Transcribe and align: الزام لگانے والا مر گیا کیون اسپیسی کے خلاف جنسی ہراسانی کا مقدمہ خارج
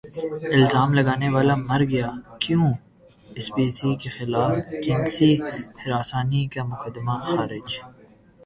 الزام 0.55 0.89
لگانے 0.97 1.29
والا 1.35 1.55
مر 1.67 1.81
گیا 1.91 2.09
کیون 2.43 2.71
اسپیسی 3.39 3.89
کے 4.01 4.09
خلاف 4.17 4.53
جنسی 4.85 5.31
ہراسانی 5.81 6.43
کا 6.53 6.61
مقدمہ 6.71 7.15
خارج 7.29 7.69